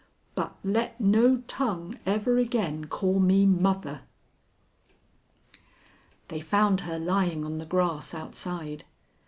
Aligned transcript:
But 0.33 0.55
let 0.63 0.99
no 0.99 1.35
tongue 1.41 1.99
ever 2.07 2.39
again 2.39 2.85
call 2.85 3.19
me 3.19 3.45
mother.' 3.45 4.01
"They 6.29 6.41
found 6.41 6.81
her 6.81 6.97
lying 6.97 7.45
on 7.45 7.59
the 7.59 7.67
grass 7.67 8.15
outside. 8.15 8.85